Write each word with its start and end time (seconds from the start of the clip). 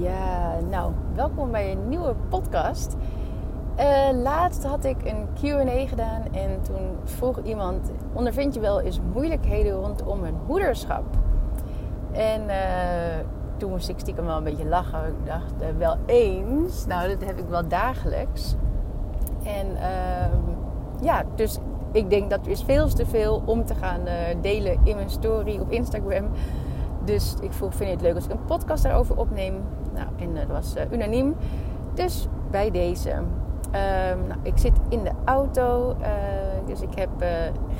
Ja, 0.00 0.58
nou, 0.70 0.92
welkom 1.14 1.50
bij 1.50 1.72
een 1.72 1.88
nieuwe 1.88 2.14
podcast. 2.28 2.96
Uh, 3.78 4.08
laatst 4.22 4.64
had 4.64 4.84
ik 4.84 4.96
een 5.04 5.26
QA 5.34 5.86
gedaan 5.88 6.22
en 6.32 6.62
toen 6.62 6.96
vroeg 7.04 7.42
iemand: 7.42 7.90
ondervind 8.12 8.54
je 8.54 8.60
wel 8.60 8.80
eens 8.80 9.00
moeilijkheden 9.12 9.72
rondom 9.72 10.22
het 10.22 10.34
moederschap? 10.46 11.04
En 12.12 12.42
uh, 12.42 12.54
toen 13.56 13.70
moest 13.70 13.88
ik 13.88 13.98
stiekem 13.98 14.24
wel 14.24 14.36
een 14.36 14.44
beetje 14.44 14.66
lachen. 14.66 15.06
Ik 15.06 15.26
dacht: 15.26 15.52
uh, 15.62 15.68
wel 15.78 15.96
eens. 16.06 16.86
Nou, 16.86 17.08
dat 17.08 17.24
heb 17.24 17.38
ik 17.38 17.48
wel 17.48 17.68
dagelijks. 17.68 18.54
En 19.42 19.76
ehm, 19.76 20.40
ja, 21.00 21.24
dus 21.34 21.58
ik 21.92 22.10
denk 22.10 22.30
dat 22.30 22.46
er 22.46 22.50
is 22.50 22.62
veel 22.62 22.88
te 22.88 23.06
veel 23.06 23.42
om 23.44 23.64
te 23.64 23.74
gaan 23.74 24.00
delen 24.40 24.80
in 24.84 24.96
mijn 24.96 25.10
story 25.10 25.58
op 25.58 25.70
Instagram. 25.70 26.30
Dus 27.04 27.34
ik 27.40 27.52
vroeg, 27.52 27.74
vind 27.74 27.88
je 27.88 27.94
het 27.94 28.04
leuk 28.04 28.14
als 28.14 28.24
ik 28.24 28.30
een 28.30 28.44
podcast 28.44 28.82
daarover 28.82 29.16
opneem? 29.16 29.54
Nou, 29.94 30.06
en 30.18 30.34
dat 30.34 30.46
was 30.46 30.76
uh, 30.76 30.82
unaniem. 30.92 31.36
Dus 31.94 32.28
bij 32.50 32.70
deze. 32.70 33.10
Ehm, 33.70 34.18
nou, 34.28 34.40
ik 34.42 34.58
zit 34.58 34.72
in 34.88 35.02
de 35.02 35.10
auto, 35.24 35.96
uh, 36.00 36.06
dus 36.66 36.80
ik 36.80 36.94
heb 36.94 37.10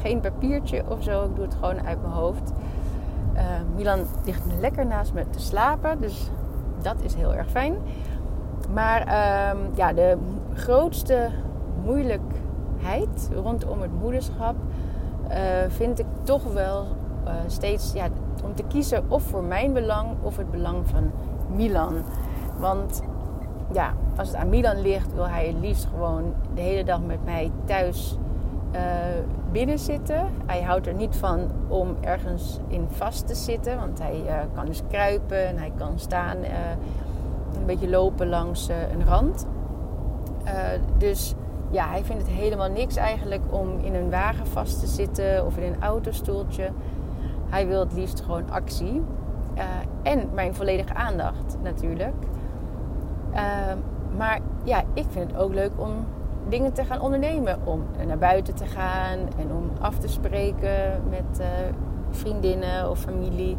geen 0.03 0.21
papiertje 0.21 0.83
of 0.89 1.03
zo. 1.03 1.25
Ik 1.25 1.37
doe 1.37 1.45
het 1.45 1.55
gewoon 1.55 1.87
uit 1.87 2.01
mijn 2.03 2.15
hoofd. 2.15 2.53
Ehm, 3.35 3.65
Milan 3.75 3.99
ligt 4.25 4.43
lekker 4.61 4.87
naast 4.87 5.13
me 5.13 5.31
te 5.31 5.41
slapen, 5.41 6.01
dus 6.01 6.31
dat 6.83 6.97
is 7.03 7.15
heel 7.15 7.35
erg 7.35 7.51
fijn. 7.51 7.75
Maar 8.73 9.01
um, 9.01 9.59
ja, 9.75 9.93
de 9.93 10.17
grootste 10.55 11.29
moeilijkheid 11.85 13.31
rondom 13.33 13.81
het 13.81 14.01
moederschap 14.01 14.55
vind 15.69 15.99
ik 15.99 16.07
toch 16.23 16.53
wel 16.53 16.87
steeds 17.47 17.93
ja, 17.93 18.09
om 18.43 18.55
te 18.55 18.63
kiezen 18.63 19.05
of 19.09 19.23
voor 19.23 19.45
mijn 19.45 19.73
belang 19.73 20.09
of 20.23 20.37
het 20.37 20.51
belang 20.51 20.87
van 20.89 21.11
Milan. 21.55 21.95
Want 22.59 23.03
ja, 23.73 23.95
als 24.17 24.29
het 24.29 24.37
aan 24.37 24.49
Milan 24.49 24.81
ligt, 24.81 25.15
wil 25.15 25.29
hij 25.29 25.47
het 25.47 25.57
liefst 25.61 25.85
gewoon 25.85 26.35
de 26.55 26.61
hele 26.61 26.85
dag 26.85 27.01
met 27.01 27.25
mij 27.25 27.51
thuis 27.65 28.19
uh, 28.75 28.81
binnen 29.53 29.79
zitten. 29.79 30.27
Hij 30.47 30.63
houdt 30.63 30.87
er 30.87 30.95
niet 30.95 31.17
van 31.17 31.51
om 31.69 31.97
ergens 32.01 32.59
in 32.69 32.87
vast 32.91 33.27
te 33.27 33.35
zitten, 33.35 33.77
want 33.77 33.99
hij 33.99 34.23
uh, 34.27 34.35
kan 34.55 34.67
dus 34.67 34.83
kruipen 34.89 35.47
en 35.47 35.59
hij 35.59 35.73
kan 35.77 35.99
staan, 35.99 36.37
uh, 36.37 36.49
een 37.57 37.67
beetje 37.67 37.89
lopen 37.89 38.29
langs 38.29 38.69
een 38.69 39.05
rand. 39.07 39.47
dus 40.99 41.35
ja, 41.71 41.89
hij 41.89 42.05
vindt 42.05 42.23
het 42.23 42.31
helemaal 42.31 42.71
niks 42.71 42.97
eigenlijk 42.97 43.43
om 43.51 43.79
in 43.83 43.95
een 43.95 44.11
wagen 44.11 44.47
vast 44.47 44.81
te 44.81 44.87
zitten 44.87 45.47
of 45.47 45.57
in 45.57 45.73
een 45.73 45.83
autostoeltje. 45.83 46.71
Hij 47.51 47.67
wil 47.67 47.81
het 47.81 47.93
liefst 47.93 48.21
gewoon 48.21 48.51
actie. 48.51 49.03
Uh, 49.57 49.65
en 50.03 50.29
mijn 50.35 50.55
volledige 50.55 50.95
aandacht 50.95 51.57
natuurlijk. 51.63 52.15
Uh, 53.33 53.39
maar 54.17 54.41
ja, 54.65 54.83
ik 54.93 55.05
vind 55.09 55.31
het 55.31 55.41
ook 55.41 55.55
leuk 55.55 55.71
om 55.77 55.91
dingen 56.49 56.73
te 56.73 56.85
gaan 56.85 57.01
ondernemen. 57.01 57.59
Om 57.65 57.85
naar 58.07 58.19
buiten 58.19 58.55
te 58.55 58.67
gaan 58.67 59.19
en 59.39 59.53
om 59.57 59.71
af 59.81 59.99
te 59.99 60.09
spreken 60.09 61.03
met 61.09 61.41
uh, 61.41 61.47
vriendinnen 62.11 62.91
of 62.91 62.99
familie. 62.99 63.57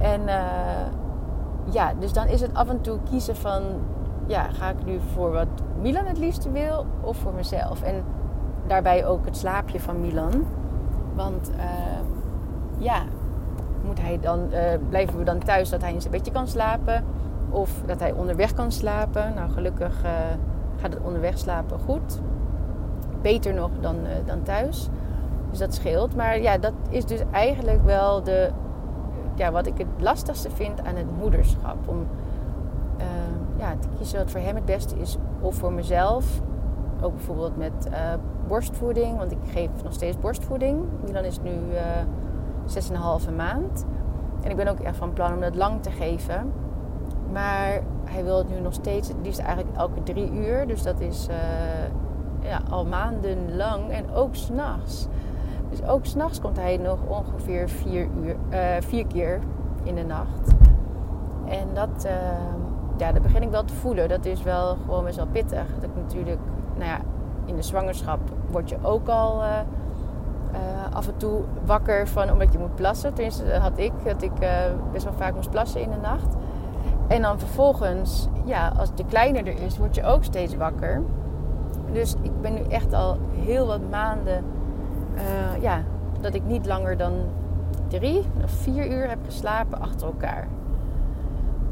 En 0.00 0.20
ja, 1.70 1.92
dus 1.98 2.12
dan 2.12 2.26
is 2.26 2.40
het 2.40 2.54
af 2.54 2.68
en 2.68 2.80
toe 2.80 2.98
kiezen 3.10 3.36
van... 3.36 3.62
Ja, 4.26 4.42
ga 4.42 4.70
ik 4.70 4.84
nu 4.84 5.00
voor 5.12 5.30
wat 5.32 5.48
Milan 5.80 6.04
het 6.04 6.18
liefste 6.18 6.50
wil 6.50 6.86
of 7.00 7.16
voor 7.16 7.32
mezelf? 7.32 7.82
En 7.82 8.04
daarbij 8.66 9.06
ook 9.06 9.24
het 9.24 9.36
slaapje 9.36 9.80
van 9.80 10.00
Milan. 10.00 10.46
Want 11.14 11.50
ja, 12.82 13.02
moet 13.84 14.00
hij 14.00 14.18
dan, 14.20 14.48
uh, 14.50 14.58
blijven 14.88 15.18
we 15.18 15.24
dan 15.24 15.38
thuis 15.38 15.70
dat 15.70 15.80
hij 15.80 15.92
in 15.92 16.00
zijn 16.00 16.12
bedje 16.12 16.32
kan 16.32 16.48
slapen? 16.48 17.04
Of 17.50 17.82
dat 17.86 18.00
hij 18.00 18.12
onderweg 18.12 18.52
kan 18.52 18.72
slapen? 18.72 19.32
Nou, 19.34 19.50
gelukkig 19.50 20.04
uh, 20.04 20.10
gaat 20.76 20.92
het 20.92 21.02
onderweg 21.02 21.38
slapen 21.38 21.78
goed. 21.78 22.20
Beter 23.22 23.54
nog 23.54 23.70
dan, 23.80 23.96
uh, 23.96 24.10
dan 24.24 24.42
thuis. 24.42 24.88
Dus 25.50 25.58
dat 25.58 25.74
scheelt. 25.74 26.16
Maar 26.16 26.40
ja, 26.40 26.58
dat 26.58 26.72
is 26.88 27.04
dus 27.04 27.20
eigenlijk 27.30 27.84
wel 27.84 28.22
de, 28.22 28.50
ja, 29.34 29.50
wat 29.50 29.66
ik 29.66 29.78
het 29.78 29.86
lastigste 29.98 30.50
vind 30.50 30.84
aan 30.84 30.96
het 30.96 31.16
moederschap. 31.18 31.88
Om 31.88 32.06
ja, 33.56 33.74
te 33.80 33.88
kiezen 33.96 34.18
wat 34.18 34.30
voor 34.30 34.40
hem 34.40 34.54
het 34.54 34.64
beste 34.64 34.98
is. 34.98 35.16
Of 35.40 35.54
voor 35.54 35.72
mezelf. 35.72 36.40
Ook 37.00 37.14
bijvoorbeeld 37.14 37.56
met 37.56 37.88
borstvoeding. 38.48 39.18
Want 39.18 39.32
ik 39.32 39.38
geef 39.50 39.68
nog 39.82 39.92
steeds 39.92 40.18
borstvoeding. 40.18 40.84
Milan 41.06 41.24
is 41.24 41.40
nu 41.40 41.52
6,5 42.72 43.34
maand. 43.36 43.84
En 44.42 44.50
ik 44.50 44.56
ben 44.56 44.68
ook 44.68 44.80
echt 44.80 44.96
van 44.96 45.12
plan 45.12 45.32
om 45.32 45.40
dat 45.40 45.54
lang 45.54 45.82
te 45.82 45.90
geven. 45.90 46.52
Maar 47.32 47.80
hij 48.04 48.24
wil 48.24 48.38
het 48.38 48.48
nu 48.48 48.60
nog 48.60 48.74
steeds, 48.74 49.08
het 49.08 49.16
liefst 49.22 49.40
eigenlijk 49.40 49.76
elke 49.76 50.02
drie 50.02 50.32
uur. 50.32 50.66
Dus 50.66 50.82
dat 50.82 51.00
is 51.00 51.26
uh, 51.30 51.36
ja, 52.48 52.60
al 52.70 52.86
maanden 52.86 53.56
lang. 53.56 53.90
En 53.90 54.14
ook 54.14 54.34
s'nachts. 54.34 55.06
Dus 55.70 55.82
ook 55.82 56.06
s'nachts 56.06 56.40
komt 56.40 56.56
hij 56.56 56.76
nog 56.76 56.98
ongeveer 57.08 57.68
vier, 57.68 58.08
uur, 58.22 58.36
uh, 58.50 58.58
vier 58.80 59.06
keer 59.06 59.40
in 59.82 59.94
de 59.94 60.04
nacht. 60.04 60.54
En 61.44 61.68
dat, 61.74 62.06
uh, 62.06 62.12
ja, 62.96 63.12
dat 63.12 63.22
begin 63.22 63.42
ik 63.42 63.50
wel 63.50 63.64
te 63.64 63.74
voelen. 63.74 64.08
Dat 64.08 64.24
is 64.24 64.42
wel 64.42 64.76
gewoon 64.84 65.04
best 65.04 65.16
wel 65.16 65.26
pittig. 65.26 65.66
Dat 65.74 65.82
ik 65.82 65.96
natuurlijk, 65.96 66.40
nou 66.76 66.90
ja, 66.90 66.98
in 67.44 67.56
de 67.56 67.62
zwangerschap 67.62 68.20
word 68.50 68.68
je 68.68 68.76
ook 68.82 69.08
al 69.08 69.42
uh, 70.52 70.96
af 70.96 71.06
en 71.06 71.16
toe 71.16 71.40
wakker 71.64 72.08
van 72.08 72.30
omdat 72.30 72.52
je 72.52 72.58
moet 72.58 72.74
plassen. 72.74 73.14
Tenminste, 73.14 73.54
had 73.54 73.78
ik. 73.78 73.92
Dat 74.04 74.22
ik 74.22 74.32
uh, 74.42 74.48
best 74.92 75.04
wel 75.04 75.12
vaak 75.12 75.34
moest 75.34 75.50
plassen 75.50 75.80
in 75.80 75.90
de 75.90 75.96
nacht. 76.02 76.36
En 77.08 77.22
dan 77.22 77.38
vervolgens, 77.38 78.28
ja, 78.44 78.72
als 78.78 78.94
de 78.94 79.04
kleiner 79.04 79.46
er 79.46 79.62
is, 79.62 79.78
word 79.78 79.94
je 79.94 80.04
ook 80.04 80.24
steeds 80.24 80.56
wakker. 80.56 81.02
Dus 81.92 82.14
ik 82.22 82.40
ben 82.40 82.54
nu 82.54 82.60
echt 82.60 82.92
al 82.92 83.18
heel 83.32 83.66
wat 83.66 83.90
maanden, 83.90 84.44
uh, 85.14 85.62
ja, 85.62 85.82
dat 86.20 86.34
ik 86.34 86.44
niet 86.44 86.66
langer 86.66 86.96
dan 86.96 87.12
drie 87.88 88.24
of 88.44 88.50
vier 88.50 88.90
uur 88.90 89.08
heb 89.08 89.18
geslapen 89.24 89.80
achter 89.80 90.06
elkaar. 90.06 90.48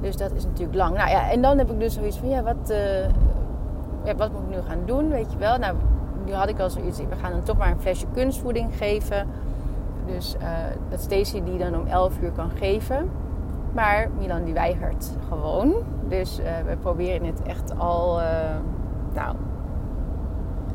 Dus 0.00 0.16
dat 0.16 0.32
is 0.32 0.44
natuurlijk 0.44 0.76
lang. 0.76 0.96
Nou 0.96 1.10
ja, 1.10 1.30
en 1.30 1.42
dan 1.42 1.58
heb 1.58 1.70
ik 1.70 1.80
dus 1.80 1.94
zoiets 1.94 2.18
van, 2.18 2.28
ja, 2.28 2.42
wat, 2.42 2.72
ja, 4.04 4.14
wat 4.16 4.32
moet 4.32 4.42
ik 4.42 4.56
nu 4.56 4.62
gaan 4.68 4.82
doen, 4.84 5.08
weet 5.08 5.32
je 5.32 5.38
wel? 5.38 5.58
Nou, 5.58 5.76
nu 6.24 6.32
had 6.32 6.48
ik 6.48 6.58
al 6.58 6.70
zoiets, 6.70 6.98
we 6.98 7.16
gaan 7.20 7.30
dan 7.30 7.42
toch 7.42 7.58
maar 7.58 7.70
een 7.70 7.80
flesje 7.80 8.06
kunstvoeding 8.12 8.76
geven. 8.76 9.26
Dus 10.06 10.36
uh, 10.42 10.48
dat 10.88 11.00
Stacey 11.00 11.44
die 11.44 11.58
dan 11.58 11.76
om 11.76 11.86
11 11.86 12.20
uur 12.22 12.30
kan 12.30 12.50
geven. 12.50 13.10
Maar 13.72 14.08
Milan 14.18 14.44
die 14.44 14.54
weigert 14.54 15.10
gewoon. 15.28 15.74
Dus 16.08 16.40
uh, 16.40 16.46
we 16.66 16.76
proberen 16.76 17.26
het 17.26 17.42
echt 17.42 17.78
al, 17.78 18.20
uh, 18.20 18.26
nou, 19.14 19.36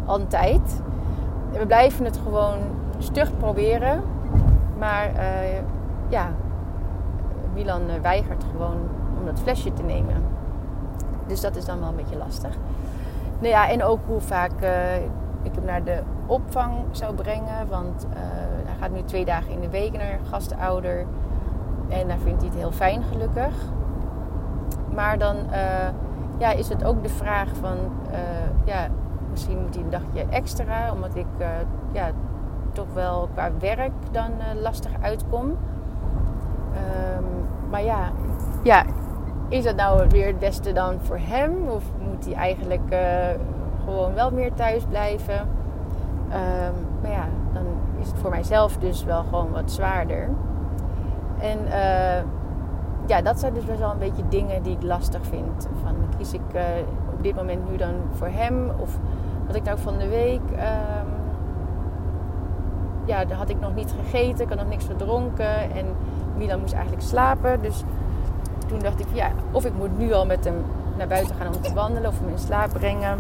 al 0.06 0.20
een 0.20 0.28
tijd. 0.28 0.82
We 1.52 1.66
blijven 1.66 2.06
het 2.06 2.18
gewoon 2.18 2.58
stug 2.98 3.38
proberen. 3.38 4.04
Maar 4.78 5.12
ja, 6.08 6.30
Milan 7.54 7.82
weigert 8.02 8.44
gewoon 8.52 8.78
om 9.20 9.26
dat 9.26 9.40
flesje 9.40 9.74
te 9.74 9.84
nemen. 9.84 10.24
Dus 11.28 11.42
dat 11.42 11.56
is 11.56 11.66
dan 11.66 11.80
wel 11.80 11.90
een 11.90 11.96
beetje 11.96 12.18
lastig. 12.18 12.58
Nou 13.40 13.48
ja, 13.48 13.70
en 13.70 13.84
ook 13.84 14.00
hoe 14.08 14.22
vaak 14.22 14.52
ik 15.46 15.56
hem 15.56 15.66
naar 15.66 15.84
de 15.84 16.02
opvang 16.26 16.74
zou 16.92 17.14
brengen. 17.14 17.68
Want 17.70 18.08
uh, 18.10 18.16
hij 18.66 18.76
gaat 18.80 18.92
nu 18.92 19.04
twee 19.04 19.26
dagen 19.26 19.52
in 19.52 19.60
de 19.60 19.70
week 19.70 19.92
naar 19.92 20.20
gastouder. 20.30 21.06
En 21.90 22.08
daar 22.08 22.18
vindt 22.18 22.42
hij 22.42 22.50
het 22.50 22.60
heel 22.60 22.72
fijn, 22.72 23.04
gelukkig. 23.04 23.54
Maar 24.94 25.18
dan 25.18 25.36
uh, 25.36 25.90
ja, 26.38 26.52
is 26.52 26.70
het 26.70 26.84
ook 26.84 27.04
de 27.04 27.10
vraag 27.10 27.50
van... 27.62 27.78
Uh, 28.12 28.18
ja, 28.66 28.88
misschien 29.32 29.62
moet 29.62 29.76
hij 29.76 29.84
een 29.84 29.90
dagje 29.90 30.26
extra. 30.30 30.92
Omdat 30.92 31.16
ik 31.16 31.26
ja, 31.92 32.10
toch 32.72 32.94
wel 32.94 33.30
qua 33.34 33.50
werk 33.60 33.92
dan 34.12 34.32
lastig 34.62 34.92
uitkom. 35.02 35.46
Um, 35.46 35.58
maar 37.70 37.84
ja, 37.84 38.12
ja, 38.64 38.84
is 39.50 39.64
dat 39.64 39.76
nou 39.76 40.08
weer 40.10 40.28
het 40.28 40.40
beste 40.40 40.72
dan 40.72 41.00
voor 41.00 41.20
hem? 41.20 41.68
Of 41.68 41.84
moet 42.10 42.26
hij 42.26 42.34
eigenlijk 42.34 42.96
gewoon 43.86 44.14
wel 44.14 44.32
meer 44.32 44.54
thuis 44.54 44.84
blijven. 44.84 45.40
Um, 45.40 46.74
maar 47.02 47.12
ja, 47.12 47.26
dan 47.54 47.64
is 48.00 48.08
het 48.08 48.18
voor 48.20 48.30
mijzelf 48.30 48.78
dus 48.78 49.04
wel 49.04 49.24
gewoon 49.24 49.52
wat 49.52 49.72
zwaarder. 49.72 50.30
En 51.40 51.58
uh, 51.66 52.24
ja, 53.06 53.22
dat 53.22 53.40
zijn 53.40 53.54
dus 53.54 53.66
best 53.66 53.80
wel 53.80 53.92
een 53.92 53.98
beetje 53.98 54.28
dingen 54.30 54.64
die 54.64 54.76
ik 54.76 54.84
lastig 54.84 55.22
vind. 55.26 55.68
Van 55.84 55.96
kies 56.18 56.34
ik 56.34 56.42
uh, 56.56 56.62
op 57.14 57.24
dit 57.24 57.36
moment 57.36 57.70
nu 57.70 57.78
dan 57.78 57.94
voor 58.12 58.28
hem? 58.28 58.72
Of 58.78 58.98
wat 59.48 59.56
ik 59.56 59.64
nou 59.64 59.80
van 59.80 59.98
de 59.98 60.08
week. 60.08 60.42
Um, 60.52 61.14
ja, 63.06 63.26
daar 63.26 63.38
had 63.38 63.50
ik 63.50 63.60
nog 63.60 63.76
niet 63.76 63.94
gegeten, 64.04 64.44
ik 64.44 64.50
had 64.50 64.58
nog 64.58 64.68
niks 64.68 64.86
gedronken. 64.86 65.72
En 65.72 65.86
Milan 66.38 66.60
moest 66.60 66.74
eigenlijk 66.74 67.04
slapen. 67.04 67.62
Dus 67.62 67.84
toen 68.68 68.80
dacht 68.80 69.00
ik, 69.00 69.08
ja, 69.14 69.30
of 69.52 69.66
ik 69.66 69.74
moet 69.78 69.98
nu 69.98 70.14
al 70.14 70.26
met 70.26 70.46
hem 70.46 70.64
naar 70.98 71.08
buiten 71.08 71.36
gaan 71.36 71.48
om 71.48 71.62
te 71.62 71.74
wandelen 71.74 72.10
of 72.10 72.20
hem 72.20 72.30
in 72.30 72.38
slaap 72.38 72.70
brengen. 72.74 73.20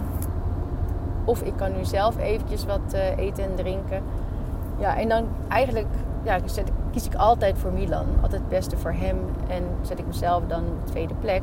Of 1.25 1.41
ik 1.41 1.53
kan 1.55 1.71
nu 1.77 1.85
zelf 1.85 2.17
eventjes 2.17 2.65
wat 2.65 2.93
uh, 2.93 3.17
eten 3.17 3.43
en 3.43 3.55
drinken. 3.55 4.03
Ja, 4.77 4.97
en 4.97 5.09
dan 5.09 5.27
eigenlijk 5.47 5.87
ja, 6.23 6.39
kies 6.91 7.05
ik 7.05 7.15
altijd 7.15 7.57
voor 7.57 7.71
Milan. 7.71 8.05
Altijd 8.21 8.41
het 8.41 8.49
beste 8.49 8.77
voor 8.77 8.91
hem. 8.91 9.17
En 9.47 9.63
zet 9.81 9.99
ik 9.99 10.07
mezelf 10.07 10.43
dan 10.47 10.59
op 10.59 10.85
de 10.85 10.91
tweede 10.91 11.13
plek. 11.13 11.41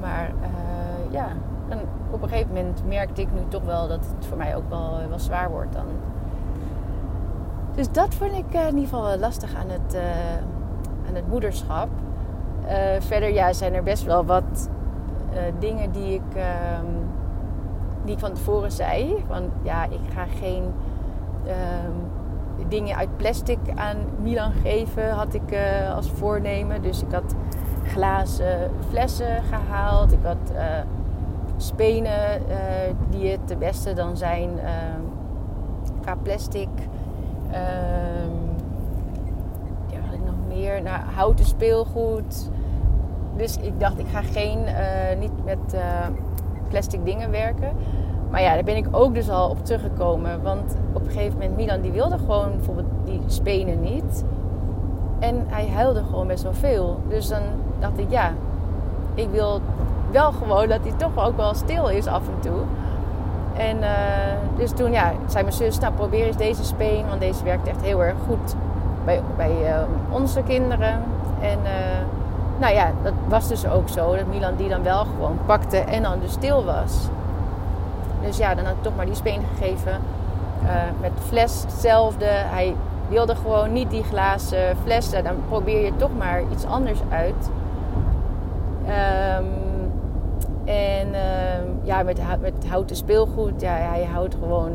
Maar 0.00 0.30
uh, 0.40 1.12
ja, 1.12 1.28
en 1.68 1.78
op 2.10 2.22
een 2.22 2.28
gegeven 2.28 2.54
moment 2.54 2.82
merkte 2.86 3.20
ik 3.20 3.28
nu 3.32 3.40
toch 3.48 3.62
wel 3.64 3.88
dat 3.88 4.04
het 4.16 4.26
voor 4.26 4.36
mij 4.36 4.56
ook 4.56 4.68
wel, 4.68 4.98
wel 5.08 5.18
zwaar 5.18 5.50
wordt 5.50 5.72
dan. 5.72 5.86
Dus 7.74 7.92
dat 7.92 8.14
vond 8.14 8.32
ik 8.32 8.52
in 8.52 8.66
ieder 8.66 8.80
geval 8.80 9.18
lastig 9.18 9.54
aan 9.54 9.68
het, 9.68 9.96
aan 11.08 11.14
het 11.14 11.28
moederschap. 11.28 11.88
verder 12.98 13.32
ja, 13.32 13.52
zijn 13.52 13.74
er 13.74 13.82
best 13.82 14.04
wel 14.04 14.24
wat 14.24 14.68
dingen 15.58 15.92
die 15.92 16.14
ik, 16.14 16.34
ehm, 16.34 16.86
die 18.04 18.12
ik 18.14 18.18
van 18.18 18.32
tevoren 18.32 18.72
zei. 18.72 19.24
Van 19.28 19.50
ja, 19.62 19.84
ik 19.84 20.12
ga 20.14 20.24
geen 20.40 20.64
ehm, 21.46 21.92
dingen 22.68 22.96
uit 22.96 23.16
plastic 23.16 23.58
aan 23.74 23.96
Milan 24.22 24.52
geven, 24.52 25.10
had 25.10 25.34
ik 25.34 25.52
uh, 25.52 25.94
als 25.94 26.10
voornemen. 26.10 26.82
Dus 26.82 27.02
ik 27.02 27.12
had 27.12 27.34
glazen 27.84 28.70
flessen 28.88 29.42
gehaald. 29.42 30.12
Ik 30.12 30.22
had 30.22 30.52
uh, 30.52 30.60
spenen 31.56 32.42
uh, 32.48 32.56
die 33.10 33.30
het 33.30 33.48
de 33.48 33.56
beste 33.56 33.92
dan 33.92 34.16
zijn 34.16 34.50
qua 36.00 36.14
plastic. 36.14 36.68
Ehm, 37.50 38.30
ja, 39.86 39.98
ik 40.12 40.24
nog 40.24 40.34
meer? 40.48 40.82
Nou, 40.82 40.98
houten 41.14 41.44
speelgoed. 41.44 42.50
Dus 43.36 43.56
ik 43.56 43.80
dacht, 43.80 43.98
ik 43.98 44.06
ga 44.12 44.22
geen, 44.22 44.58
niet 45.18 45.44
met 45.44 45.74
plastic 46.70 47.04
dingen 47.04 47.30
werken. 47.30 47.72
Maar 48.30 48.42
ja, 48.42 48.54
daar 48.54 48.64
ben 48.64 48.76
ik 48.76 48.86
ook 48.90 49.14
dus 49.14 49.30
al 49.30 49.50
op 49.50 49.64
teruggekomen. 49.64 50.42
Want 50.42 50.76
op 50.92 51.04
een 51.04 51.10
gegeven 51.10 51.38
moment, 51.38 51.56
Milan 51.56 51.80
die 51.80 51.92
wilde 51.92 52.18
gewoon 52.18 52.50
bijvoorbeeld 52.56 52.86
die 53.04 53.20
spenen 53.26 53.80
niet. 53.80 54.24
En 55.18 55.44
hij 55.46 55.68
huilde 55.68 56.02
gewoon 56.04 56.26
best 56.26 56.42
wel 56.42 56.52
veel. 56.52 57.00
Dus 57.08 57.28
dan 57.28 57.42
dacht 57.78 57.98
ik, 57.98 58.10
ja, 58.10 58.32
ik 59.14 59.28
wil 59.30 59.60
wel 60.10 60.32
gewoon 60.32 60.68
dat 60.68 60.80
hij 60.82 60.92
toch 60.96 61.26
ook 61.26 61.36
wel 61.36 61.54
stil 61.54 61.88
is 61.88 62.06
af 62.06 62.22
en 62.28 62.40
toe. 62.40 62.60
En 63.56 63.76
uh, 63.76 63.88
dus 64.56 64.70
toen 64.70 64.92
ja, 64.92 65.12
zei 65.26 65.42
mijn 65.42 65.56
zus, 65.56 65.78
nou 65.78 65.92
probeer 65.92 66.26
eens 66.26 66.36
deze 66.36 66.64
speen. 66.64 67.06
Want 67.08 67.20
deze 67.20 67.44
werkt 67.44 67.68
echt 67.68 67.82
heel 67.82 68.02
erg 68.02 68.16
goed 68.26 68.54
bij, 69.04 69.20
bij 69.36 69.52
uh, 69.62 69.82
onze 70.10 70.42
kinderen. 70.42 71.02
En 71.40 71.58
uh, 71.64 72.19
nou 72.60 72.74
ja, 72.74 72.92
dat 73.02 73.12
was 73.28 73.48
dus 73.48 73.66
ook 73.66 73.88
zo. 73.88 74.16
Dat 74.16 74.26
Milan 74.26 74.56
die 74.56 74.68
dan 74.68 74.82
wel 74.82 75.04
gewoon 75.04 75.38
pakte 75.46 75.76
en 75.76 76.02
dan 76.02 76.20
dus 76.20 76.32
stil 76.32 76.64
was. 76.64 77.08
Dus 78.22 78.36
ja, 78.36 78.54
dan 78.54 78.64
had 78.64 78.74
ik 78.74 78.82
toch 78.82 78.96
maar 78.96 79.06
die 79.06 79.14
speen 79.14 79.42
gegeven. 79.54 80.00
Uh, 80.62 80.70
met 81.00 81.12
fles 81.26 81.62
hetzelfde. 81.62 82.26
Hij 82.26 82.74
wilde 83.08 83.36
gewoon 83.36 83.72
niet 83.72 83.90
die 83.90 84.02
glazen 84.02 84.76
flessen. 84.82 85.24
Dan 85.24 85.34
probeer 85.48 85.84
je 85.84 85.96
toch 85.96 86.16
maar 86.18 86.42
iets 86.52 86.64
anders 86.64 86.98
uit. 87.10 87.50
Um, 89.38 89.46
en 90.64 91.08
uh, 91.08 91.86
ja, 91.86 92.02
met, 92.02 92.20
met 92.40 92.68
houten 92.68 92.96
speelgoed. 92.96 93.60
Ja, 93.60 93.72
hij 93.72 94.08
houdt 94.12 94.34
gewoon... 94.34 94.72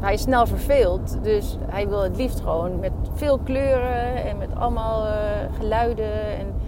hij 0.00 0.14
is 0.14 0.22
snel 0.22 0.46
verveeld. 0.46 1.18
Dus 1.22 1.56
hij 1.66 1.88
wil 1.88 2.02
het 2.02 2.16
liefst 2.16 2.40
gewoon 2.40 2.80
met 2.80 2.92
veel 3.14 3.38
kleuren. 3.38 4.24
En 4.24 4.38
met 4.38 4.48
allemaal 4.58 5.06
uh, 5.06 5.12
geluiden. 5.58 6.12
En, 6.38 6.59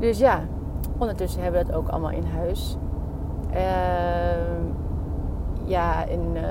dus 0.00 0.18
ja, 0.18 0.40
ondertussen 0.98 1.42
hebben 1.42 1.60
we 1.60 1.66
dat 1.66 1.76
ook 1.76 1.88
allemaal 1.88 2.10
in 2.10 2.24
huis. 2.24 2.76
Ehm, 3.52 4.64
ja, 5.64 6.08
en 6.08 6.20
uh, 6.34 6.42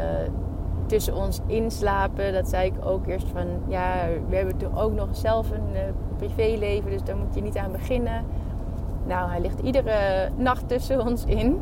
tussen 0.85 1.15
ons 1.15 1.39
inslapen, 1.45 2.33
dat 2.33 2.49
zei 2.49 2.65
ik 2.65 2.85
ook 2.85 3.07
eerst 3.07 3.27
van... 3.27 3.45
Ja, 3.67 3.93
we 4.29 4.35
hebben 4.35 4.57
toch 4.57 4.81
ook 4.81 4.93
nog 4.93 5.07
zelf 5.11 5.51
een 5.51 5.73
uh, 5.73 5.79
privéleven, 6.17 6.91
dus 6.91 7.03
daar 7.03 7.17
moet 7.17 7.35
je 7.35 7.41
niet 7.41 7.57
aan 7.57 7.71
beginnen. 7.71 8.25
Nou, 9.05 9.29
hij 9.29 9.41
ligt 9.41 9.59
iedere 9.59 10.29
nacht 10.35 10.67
tussen 10.67 11.01
ons 11.05 11.25
in. 11.25 11.61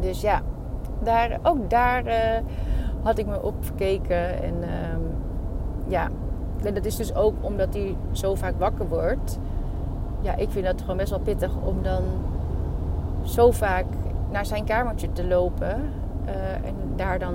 Dus 0.00 0.20
ja, 0.20 0.42
daar, 1.02 1.38
ook 1.42 1.70
daar 1.70 2.06
uh, 2.06 2.14
had 3.02 3.18
ik 3.18 3.26
me 3.26 3.42
op 3.42 3.54
gekeken. 3.60 4.42
En 4.42 4.54
ehm, 4.62 5.00
ja, 5.86 6.08
dat 6.72 6.84
is 6.84 6.96
dus 6.96 7.14
ook 7.14 7.34
omdat 7.40 7.74
hij 7.74 7.96
zo 8.12 8.34
vaak 8.34 8.58
wakker 8.58 8.88
wordt. 8.88 9.38
Ja, 10.24 10.36
ik 10.36 10.50
vind 10.50 10.64
dat 10.64 10.80
gewoon 10.80 10.96
best 10.96 11.10
wel 11.10 11.18
pittig 11.18 11.52
om 11.64 11.82
dan 11.82 12.02
zo 13.22 13.50
vaak 13.50 13.84
naar 14.30 14.46
zijn 14.46 14.64
kamertje 14.64 15.12
te 15.12 15.26
lopen. 15.26 15.82
Uh, 16.26 16.68
en 16.68 16.74
daar 16.96 17.18
dan 17.18 17.34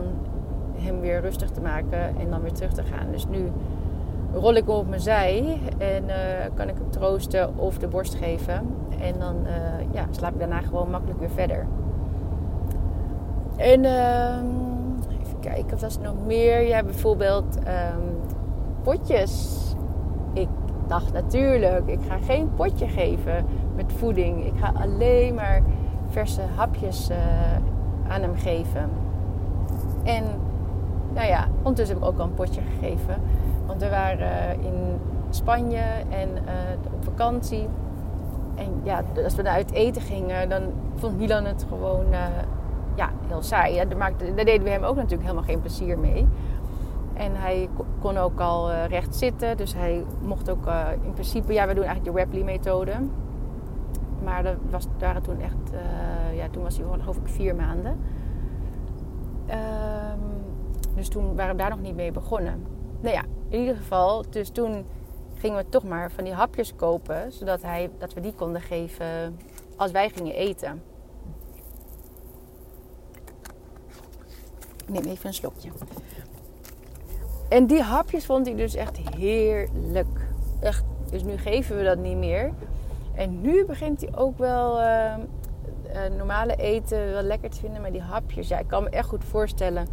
hem 0.74 1.00
weer 1.00 1.21
rustig 1.21 1.50
te 1.50 1.62
maken 1.62 2.00
en 2.00 2.30
dan 2.30 2.41
weer 2.41 2.53
terug 2.53 2.74
te 2.74 2.83
gaan. 2.83 3.12
Dus 3.12 3.27
nu 3.27 3.51
rol 4.33 4.53
ik 4.53 4.65
hem 4.65 4.75
op 4.75 4.88
mijn 4.88 5.01
zij 5.01 5.59
en 5.77 6.03
uh, 6.03 6.15
kan 6.53 6.69
ik 6.69 6.75
hem 6.75 6.89
troosten 6.89 7.57
of 7.57 7.77
de 7.77 7.88
borst 7.88 8.15
geven. 8.15 8.75
En 9.00 9.19
dan 9.19 9.36
uh, 9.44 9.94
ja, 9.94 10.06
slaap 10.12 10.33
ik 10.33 10.39
daarna 10.39 10.62
gewoon 10.62 10.89
makkelijk 10.89 11.19
weer 11.19 11.30
verder. 11.30 11.65
En 13.56 13.86
ehm, 13.86 14.45
even 15.21 15.39
kijken, 15.39 15.80
was 15.80 15.95
er 15.95 16.01
nog 16.03 16.25
meer? 16.25 16.68
Ja, 16.68 16.83
bijvoorbeeld 16.83 17.57
um, 17.57 18.19
potjes. 18.83 19.57
Dacht 20.89 21.13
natuurlijk, 21.13 21.88
ik 21.88 22.00
ga 22.07 22.18
geen 22.18 22.53
potje 22.56 22.88
geven 22.88 23.45
met 23.75 23.94
voeding. 23.97 24.45
Ik 24.45 24.53
ga 24.59 24.71
alleen 24.81 25.33
maar 25.33 25.62
verse 26.09 26.41
hapjes 26.56 27.09
uh, 27.09 27.18
aan 28.07 28.21
hem 28.21 28.36
geven. 28.36 28.89
En 30.03 30.24
nou 31.13 31.27
ja, 31.27 31.47
ondertussen 31.57 31.95
heb 31.95 32.06
ik 32.06 32.12
ook 32.12 32.19
al 32.19 32.25
een 32.25 32.33
potje 32.33 32.62
gegeven. 32.62 33.21
Want 33.65 33.81
we 33.81 33.89
waren 33.89 34.62
in 34.62 35.00
Spanje 35.30 35.83
en 36.09 36.30
uh, 36.30 36.94
op 36.94 37.03
vakantie. 37.03 37.68
En 38.56 38.81
ja, 38.83 39.03
als 39.24 39.36
we 39.36 39.41
naar 39.41 39.53
uit 39.53 39.71
eten 39.71 40.01
gingen, 40.01 40.50
dan 40.50 40.62
vond 40.95 41.18
Milan 41.18 41.45
het 41.45 41.65
gewoon 41.69 42.06
ja, 42.95 43.09
heel 43.27 43.41
saai. 43.41 43.74
Ja, 43.74 43.86
maakte, 43.97 44.33
daar 44.36 44.45
deden 44.45 44.63
we 44.63 44.69
hem 44.69 44.83
ook 44.83 44.95
natuurlijk 44.95 45.21
helemaal 45.21 45.44
geen 45.44 45.62
plezier 45.62 46.00
mee. 46.00 46.27
En 47.19 47.36
hij 47.36 47.69
kon 48.00 48.18
ook 48.18 48.39
al 48.39 48.71
recht 48.74 49.16
zitten. 49.16 49.57
Dus 49.57 49.74
hij 49.74 50.06
mocht 50.21 50.50
ook 50.50 50.66
in 51.04 51.13
principe... 51.13 51.54
Ja, 51.54 51.68
we 51.68 51.74
doen 51.74 51.83
eigenlijk 51.83 52.16
de 52.16 52.24
Rapley-methode. 52.24 52.94
Maar 54.24 54.44
dat 54.44 54.56
was, 54.69 54.88
waren 55.00 55.21
toen 55.21 55.42
echt, 55.42 55.74
uh, 55.74 56.38
ja, 56.38 56.50
toen 56.50 56.63
was 56.63 56.77
hij 56.77 56.86
geloof 57.00 57.18
ik 57.18 57.27
vier 57.27 57.56
maanden. 57.56 58.00
Um, 59.50 60.19
dus 60.95 61.07
toen 61.07 61.36
waren 61.36 61.56
we 61.56 61.62
daar 61.62 61.69
nog 61.69 61.81
niet 61.81 61.95
mee 61.95 62.12
begonnen. 62.12 62.66
Nou 63.00 63.16
ja, 63.16 63.24
in 63.50 63.60
ieder 63.60 63.75
geval, 63.75 64.24
dus 64.30 64.50
toen 64.50 64.86
gingen 65.36 65.57
we 65.57 65.69
toch 65.69 65.83
maar 65.83 66.12
van 66.12 66.24
die 66.24 66.33
hapjes 66.33 66.75
kopen, 66.75 67.31
zodat 67.31 67.62
hij, 67.62 67.89
dat 67.98 68.13
we 68.13 68.22
die 68.22 68.33
konden 68.33 68.62
geven 68.62 69.39
als 69.75 69.92
wij 69.92 70.10
gingen 70.10 70.33
eten. 70.33 70.81
Ik 74.86 74.89
neem 74.89 75.05
even 75.05 75.27
een 75.27 75.34
slokje. 75.34 75.70
En 77.50 77.65
die 77.65 77.82
hapjes 77.82 78.25
vond 78.25 78.48
ik 78.48 78.58
dus 78.58 78.75
echt 78.75 78.98
heerlijk. 79.15 80.27
Echt, 80.60 80.84
dus 81.10 81.24
nu 81.24 81.38
geven 81.38 81.77
we 81.77 81.84
dat 81.84 81.98
niet 81.98 82.18
meer. 82.18 82.51
En 83.15 83.41
nu 83.41 83.65
begint 83.65 84.01
hij 84.01 84.10
ook 84.15 84.38
wel 84.38 84.82
uh, 84.82 85.13
normale 86.18 86.56
eten 86.56 87.12
wel 87.12 87.22
lekker 87.22 87.50
te 87.50 87.60
vinden. 87.60 87.82
Maar 87.82 87.91
die 87.91 88.01
hapjes, 88.01 88.48
ja, 88.48 88.60
ik 88.60 88.68
kan 88.68 88.84
me 88.84 88.89
echt 88.89 89.08
goed 89.08 89.24
voorstellen 89.24 89.88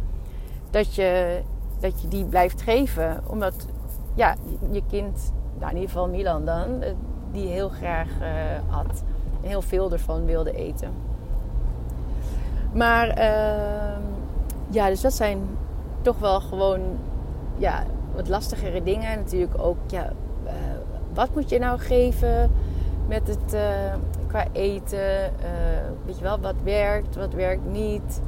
dat 0.69 0.95
je, 0.95 1.41
dat 1.79 2.01
je 2.01 2.07
die 2.07 2.25
blijft 2.25 2.61
geven. 2.61 3.23
Omdat 3.27 3.65
ja, 4.13 4.35
je 4.71 4.83
kind, 4.89 5.33
nou 5.59 5.69
in 5.69 5.75
ieder 5.75 5.89
geval 5.89 6.07
Milan 6.07 6.45
dan, 6.45 6.81
eh, 6.81 6.91
die 7.31 7.47
heel 7.47 7.69
graag 7.69 8.09
uh, 8.21 8.73
had. 8.73 9.03
En 9.41 9.49
heel 9.49 9.61
veel 9.61 9.91
ervan 9.91 10.25
wilde 10.25 10.51
eten. 10.51 10.91
Maar 12.73 13.07
ehm, 13.07 14.01
ja, 14.69 14.87
dus 14.87 15.01
dat 15.01 15.13
zijn 15.13 15.39
toch 16.01 16.19
wel 16.19 16.41
gewoon 16.41 16.81
ja, 17.57 17.83
wat 18.15 18.27
lastigere 18.27 18.83
dingen. 18.83 19.17
Natuurlijk 19.17 19.61
ook, 19.61 19.77
ja, 19.87 20.11
wat 21.13 21.33
moet 21.33 21.49
je 21.49 21.59
nou 21.59 21.79
geven? 21.79 22.51
met 23.07 23.27
het 23.27 23.53
uh, 23.53 23.93
qua 24.27 24.45
eten. 24.51 24.99
Uh, 24.99 26.05
weet 26.05 26.17
je 26.17 26.23
wel, 26.23 26.39
wat 26.39 26.55
werkt, 26.63 27.15
wat 27.15 27.33
werkt 27.33 27.65
niet. 27.71 28.21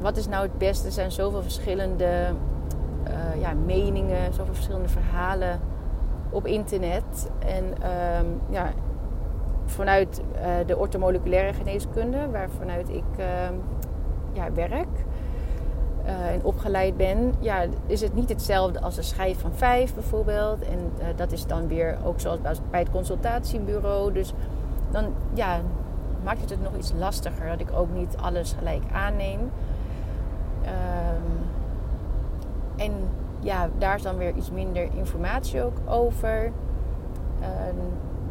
Wat 0.00 0.16
is 0.16 0.28
nou 0.28 0.42
het 0.42 0.58
beste? 0.58 0.86
Er 0.86 0.92
zijn 0.92 1.12
zoveel 1.12 1.42
verschillende 1.42 2.32
uh, 3.08 3.40
ja, 3.40 3.52
meningen, 3.64 4.34
zoveel 4.34 4.54
verschillende 4.54 4.88
verhalen 4.88 5.60
op 6.30 6.46
internet. 6.46 7.30
En 7.38 7.64
um, 7.64 8.40
ja, 8.50 8.72
vanuit 9.64 10.22
de 10.66 10.78
ortomoleculaire 10.78 11.52
geneeskunde, 11.52 12.30
waarvanuit 12.30 12.88
ik 12.88 13.04
ehm, 13.16 13.54
ja, 14.32 14.52
werk 14.52 15.03
uh, 16.04 16.26
en 16.26 16.44
opgeleid 16.44 16.96
ben, 16.96 17.34
ja, 17.40 17.64
is 17.86 18.00
het 18.00 18.14
niet 18.14 18.28
hetzelfde 18.28 18.80
als 18.80 18.96
een 18.96 19.04
schijf 19.04 19.40
van 19.40 19.52
vijf 19.54 19.94
bijvoorbeeld. 19.94 20.62
En 20.62 20.92
uh, 20.98 21.04
dat 21.16 21.32
is 21.32 21.46
dan 21.46 21.68
weer 21.68 21.98
ook 22.04 22.20
zoals 22.20 22.38
bij 22.70 22.80
het 22.80 22.90
consultatiebureau. 22.90 24.12
Dus 24.12 24.32
dan 24.90 25.12
ja, 25.34 25.60
maakt 26.24 26.40
het 26.40 26.50
het 26.50 26.62
nog 26.62 26.76
iets 26.76 26.92
lastiger 26.98 27.48
dat 27.48 27.60
ik 27.60 27.72
ook 27.72 27.90
niet 27.92 28.16
alles 28.16 28.54
gelijk 28.58 28.82
aanneem. 28.92 29.40
Um, 29.40 29.50
en 32.76 32.92
ja, 33.40 33.68
daar 33.78 33.96
is 33.96 34.02
dan 34.02 34.16
weer 34.16 34.34
iets 34.34 34.50
minder 34.50 34.88
informatie 34.94 35.62
ook 35.62 35.76
over. 35.86 36.44
Um, 36.44 36.52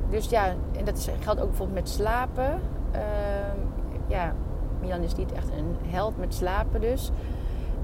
dus 0.09 0.29
ja, 0.29 0.45
en 0.77 0.85
dat 0.85 1.09
geldt 1.19 1.41
ook 1.41 1.47
bijvoorbeeld 1.47 1.79
met 1.79 1.89
slapen. 1.89 2.59
Ehm, 2.91 3.57
ja, 4.07 4.33
Milan 4.81 5.01
is 5.01 5.15
niet 5.15 5.31
echt 5.31 5.49
een 5.49 5.89
held 5.89 6.17
met 6.17 6.33
slapen 6.33 6.81
dus. 6.81 7.11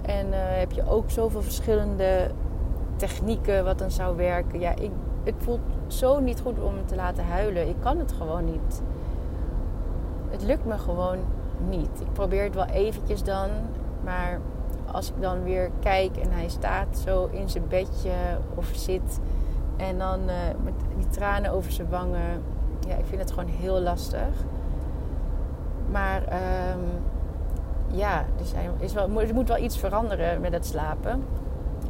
En 0.10 0.28
uh, 0.28 0.36
heb 0.38 0.72
je 0.72 0.90
ook 0.90 1.10
zoveel 1.10 1.42
verschillende 1.42 2.32
technieken 2.96 3.64
wat 3.64 3.80
dan 3.80 3.92
zou 3.92 4.16
werken. 4.16 4.60
Ja, 4.60 4.76
ik, 4.76 4.92
het 5.24 5.36
voelt 5.38 5.60
zo 5.88 6.20
niet 6.20 6.40
goed 6.40 6.60
om 6.60 6.74
te 6.86 6.96
laten 6.96 7.26
huilen. 7.26 7.68
Ik 7.70 7.76
kan 7.80 8.00
het 8.00 8.12
gewoon 8.12 8.46
niet. 8.46 8.82
Het 10.30 10.42
lukt 10.42 10.66
me 10.66 10.78
gewoon 10.78 11.18
niet. 11.70 12.02
Ik 12.02 12.14
probeer 12.14 12.44
het 12.44 12.56
wel 12.56 12.66
eventjes 12.66 13.24
dan. 13.24 13.50
Maar 14.04 14.40
als 14.92 15.10
ik 15.10 15.22
dan 15.22 15.44
weer 15.44 15.70
kijk 15.80 16.18
en 16.18 16.32
hij 16.32 16.50
staat 16.50 16.98
zo 16.98 17.30
in 17.32 17.50
zijn 17.50 17.68
bedje 17.68 18.12
of 18.56 18.70
zit... 18.74 19.20
en 19.78 19.98
dan 19.98 20.20
uh, 20.20 20.36
met 20.64 20.74
die 20.98 21.08
tranen 21.08 21.52
over 21.52 21.72
zijn 21.72 21.90
wangen... 21.90 22.44
ja, 22.88 22.96
ik 22.96 23.06
vind 23.06 23.22
het 23.22 23.32
gewoon 23.32 23.50
heel 23.50 23.80
lastig. 23.80 24.46
Maar 25.92 26.22
um, 26.22 26.80
ja, 27.92 28.26
dus 28.38 28.54
is 28.80 28.94
wel, 28.94 29.22
er 29.22 29.34
moet 29.34 29.48
wel 29.48 29.58
iets 29.58 29.78
veranderen 29.78 30.42
met 30.42 30.54
het 30.54 30.66
slapen. 30.66 31.24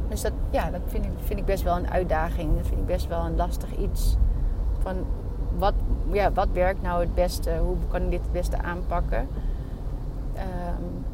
Dus 0.08 0.20
dat, 0.20 0.32
ja, 0.50 0.70
dat 0.70 0.80
vind 0.86 1.04
ik, 1.04 1.10
vind 1.16 1.38
ik 1.38 1.44
best 1.44 1.62
wel 1.62 1.76
een 1.76 1.90
uitdaging. 1.90 2.56
Dat 2.56 2.66
vind 2.66 2.80
ik 2.80 2.86
best 2.86 3.08
wel 3.08 3.24
een 3.24 3.36
lastig 3.36 3.76
iets. 3.76 4.16
Van 4.78 5.06
wat, 5.58 5.74
ja, 6.12 6.32
wat 6.32 6.48
werkt 6.52 6.82
nou 6.82 7.00
het 7.00 7.14
beste? 7.14 7.56
Hoe 7.56 7.76
kan 7.88 8.02
ik 8.02 8.10
dit 8.10 8.20
het 8.20 8.32
beste 8.32 8.62
aanpakken? 8.62 9.28
Um, 10.36 11.04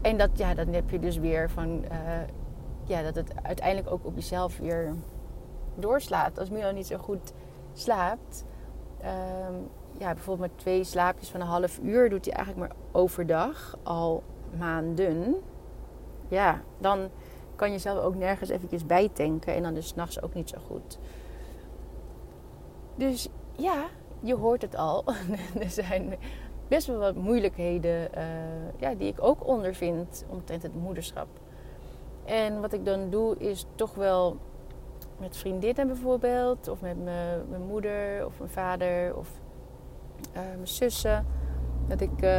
en 0.00 0.16
dat, 0.16 0.30
ja, 0.34 0.54
dan 0.54 0.68
heb 0.68 0.90
je 0.90 0.98
dus 0.98 1.18
weer 1.18 1.50
van... 1.50 1.68
Uh, 1.68 1.88
ja, 2.84 3.02
dat 3.02 3.14
het 3.14 3.32
uiteindelijk 3.42 3.90
ook 3.90 4.06
op 4.06 4.14
jezelf 4.14 4.58
weer 4.58 4.94
doorslaat. 5.74 6.38
Als 6.38 6.50
Milo 6.50 6.72
niet 6.72 6.86
zo 6.86 6.96
goed 6.96 7.32
slaapt... 7.72 8.44
Um, 9.02 9.68
ja, 9.98 10.14
bijvoorbeeld 10.14 10.50
met 10.50 10.58
twee 10.58 10.84
slaapjes 10.84 11.28
van 11.28 11.40
een 11.40 11.46
half 11.46 11.78
uur 11.82 12.10
doet 12.10 12.24
hij 12.24 12.34
eigenlijk 12.34 12.68
maar 12.68 12.76
overdag 12.92 13.76
al 13.82 14.22
maanden. 14.58 15.34
Ja, 16.28 16.62
dan 16.78 17.08
kan 17.56 17.72
je 17.72 17.78
zelf 17.78 18.04
ook 18.04 18.14
nergens 18.14 18.50
eventjes 18.50 18.86
bijtanken 18.86 19.54
en 19.54 19.62
dan 19.62 19.76
is 19.76 19.86
s'nachts 19.86 20.22
ook 20.22 20.34
niet 20.34 20.48
zo 20.48 20.58
goed. 20.66 20.98
Dus 22.94 23.28
ja, 23.56 23.84
je 24.20 24.34
hoort 24.34 24.62
het 24.62 24.76
al. 24.76 25.04
er 25.60 25.70
zijn 25.70 26.16
best 26.68 26.86
wel 26.86 26.98
wat 26.98 27.14
moeilijkheden 27.14 28.08
uh, 28.16 28.24
ja, 28.76 28.94
die 28.94 29.08
ik 29.08 29.22
ook 29.22 29.46
ondervind 29.46 30.24
omtrent 30.28 30.62
het 30.62 30.74
moederschap. 30.74 31.28
En 32.24 32.60
wat 32.60 32.72
ik 32.72 32.84
dan 32.84 33.10
doe 33.10 33.36
is 33.38 33.66
toch 33.74 33.94
wel 33.94 34.36
met 35.18 35.36
vriendinnen 35.36 35.86
bijvoorbeeld, 35.86 36.68
of 36.68 36.80
met 36.80 37.04
mijn 37.48 37.66
moeder 37.68 38.26
of 38.26 38.38
mijn 38.38 38.50
vader 38.50 39.16
of 39.16 39.28
mijn 40.32 40.68
zussen. 40.68 41.24
Dat 41.88 42.00
ik 42.00 42.22
uh, 42.22 42.30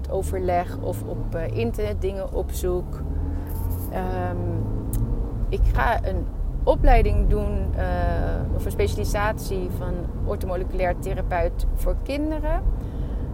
het 0.00 0.10
overleg 0.10 0.78
of 0.80 1.02
op 1.02 1.34
uh, 1.34 1.56
internet 1.56 2.00
dingen 2.00 2.32
opzoek. 2.32 3.00
Um, 3.92 4.64
ik 5.48 5.60
ga 5.72 6.04
een 6.04 6.26
opleiding 6.64 7.28
doen 7.28 7.74
een 8.64 8.70
specialisatie 8.70 9.70
van 9.78 9.94
ortomoleculair 10.24 10.98
therapeut 10.98 11.66
voor 11.74 11.96
kinderen. 12.02 12.62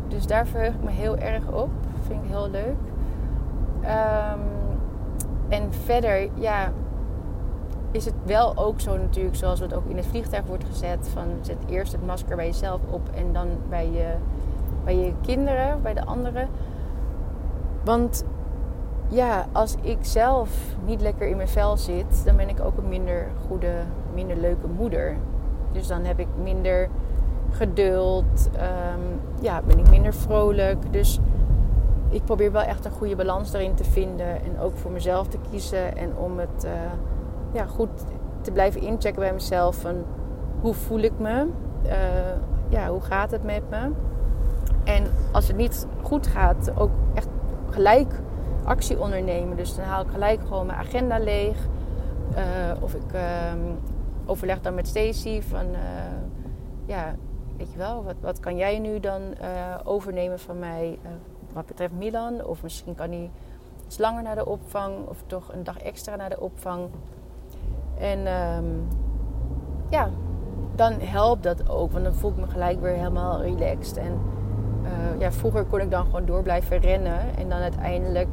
Dus 0.09 0.27
daar 0.27 0.47
verheug 0.47 0.75
ik 0.75 0.83
me 0.83 0.91
heel 0.91 1.17
erg 1.17 1.53
op. 1.53 1.71
Vind 2.07 2.25
ik 2.25 2.31
heel 2.31 2.51
leuk. 2.51 2.77
Um, 3.83 4.41
en 5.49 5.73
verder, 5.73 6.29
ja, 6.35 6.73
is 7.91 8.05
het 8.05 8.15
wel 8.25 8.57
ook 8.57 8.81
zo 8.81 8.97
natuurlijk, 8.97 9.37
zoals 9.37 9.61
het 9.61 9.75
ook 9.75 9.87
in 9.87 9.97
het 9.97 10.07
vliegtuig 10.07 10.45
wordt 10.47 10.65
gezet, 10.65 11.09
van 11.13 11.25
zet 11.41 11.57
eerst 11.69 11.93
het 11.93 12.07
masker 12.07 12.37
bij 12.37 12.47
jezelf 12.47 12.81
op 12.91 13.09
en 13.15 13.33
dan 13.33 13.49
bij 13.69 13.91
je, 13.91 14.15
bij 14.85 14.97
je 14.97 15.13
kinderen, 15.21 15.83
bij 15.83 15.95
de 15.95 16.05
anderen. 16.05 16.49
Want 17.85 18.25
ja, 19.09 19.47
als 19.53 19.77
ik 19.81 19.99
zelf 20.01 20.51
niet 20.85 21.01
lekker 21.01 21.29
in 21.29 21.37
mijn 21.37 21.49
vel 21.49 21.77
zit, 21.77 22.25
dan 22.25 22.37
ben 22.37 22.49
ik 22.49 22.61
ook 22.61 22.77
een 22.77 22.89
minder 22.89 23.27
goede, 23.47 23.73
minder 24.15 24.37
leuke 24.37 24.67
moeder. 24.67 25.17
Dus 25.73 25.87
dan 25.87 26.05
heb 26.05 26.19
ik 26.19 26.29
minder 26.43 26.89
geduld, 27.51 28.51
um, 28.55 29.21
ja, 29.41 29.63
ben 29.63 29.79
ik 29.79 29.91
minder 29.91 30.15
vrolijk. 30.15 30.93
Dus 30.93 31.21
ik 32.09 32.25
probeer 32.25 32.53
wel 32.53 32.63
echt 32.63 32.85
een 32.85 32.91
goede 32.91 33.17
balans 33.17 33.51
daarin 33.51 33.75
te 33.75 33.85
vinden 33.85 34.27
en 34.27 34.61
ook 34.61 34.77
voor 34.77 34.91
mezelf 34.91 35.29
te 35.29 35.39
kiezen 35.51 35.97
en 35.97 36.17
om 36.17 36.39
het. 36.39 36.65
Uh, 36.65 36.71
ja, 37.53 37.67
goed 37.67 37.89
te 38.41 38.51
blijven 38.51 38.81
inchecken 38.81 39.21
bij 39.21 39.33
mezelf. 39.33 39.77
Van 39.77 40.05
hoe 40.61 40.75
voel 40.75 40.99
ik 40.99 41.19
me? 41.19 41.47
Uh, 41.85 41.93
ja, 42.69 42.89
hoe 42.89 43.01
gaat 43.01 43.31
het 43.31 43.45
met 43.45 43.71
me? 43.71 43.91
En 44.85 45.07
als 45.33 45.49
het 45.49 45.57
niet 45.57 45.87
goed 46.03 46.27
gaat, 46.27 46.71
ook 46.77 46.91
echt 47.15 47.29
gelijk 47.71 48.21
actie 48.65 49.01
ondernemen. 49.01 49.57
Dus 49.57 49.77
dan 49.77 49.85
haal 49.85 50.03
ik 50.03 50.11
gelijk 50.11 50.41
gewoon 50.41 50.67
mijn 50.67 50.79
agenda 50.79 51.19
leeg. 51.19 51.57
Uh, 52.33 52.83
of 52.83 52.95
ik 52.95 53.13
uh, 53.15 53.21
overleg 54.27 54.61
dan 54.61 54.75
met 54.75 54.89
Stacy 54.89 55.43
van... 55.43 55.67
Uh, 55.67 55.79
ja, 56.87 57.15
weet 57.57 57.73
je 57.73 57.79
wel, 57.79 58.05
wat, 58.05 58.15
wat 58.21 58.41
kan 58.41 58.57
jij 58.57 58.79
nu 58.79 59.01
dan 59.01 59.23
overnemen 59.85 60.39
van 60.39 60.59
mij 60.59 60.99
wat 61.53 61.67
betreft 61.67 61.93
Milan? 61.93 62.45
Of 62.45 62.63
misschien 62.63 62.95
kan 62.95 63.11
hij 63.11 63.31
iets 63.87 63.99
langer 63.99 64.23
naar 64.23 64.35
de 64.35 64.47
opvang 64.47 64.95
of 65.07 65.23
toch 65.27 65.53
een 65.53 65.65
dag 65.65 65.79
extra 65.79 66.17
naar 66.17 66.29
de 66.29 66.41
opvang. 66.41 66.89
En 68.01 68.19
um, 68.19 68.87
ja, 69.89 70.09
dan 70.75 70.93
helpt 71.01 71.43
dat 71.43 71.69
ook. 71.69 71.93
Want 71.93 72.05
dan 72.05 72.15
voel 72.15 72.31
ik 72.31 72.37
me 72.37 72.47
gelijk 72.47 72.81
weer 72.81 72.97
helemaal 72.97 73.43
relaxed. 73.43 73.97
En 73.97 74.21
uh, 74.83 75.21
ja, 75.21 75.33
vroeger 75.33 75.65
kon 75.65 75.81
ik 75.81 75.91
dan 75.91 76.05
gewoon 76.05 76.25
door 76.25 76.43
blijven 76.43 76.79
rennen. 76.79 77.37
En 77.37 77.49
dan 77.49 77.59
uiteindelijk 77.59 78.29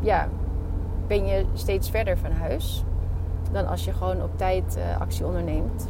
ja, 0.00 0.28
ben 1.06 1.26
je 1.26 1.44
steeds 1.52 1.90
verder 1.90 2.18
van 2.18 2.30
huis. 2.30 2.84
Dan 3.52 3.66
als 3.66 3.84
je 3.84 3.92
gewoon 3.92 4.22
op 4.22 4.30
tijd 4.36 4.76
uh, 4.78 5.00
actie 5.00 5.26
onderneemt. 5.26 5.88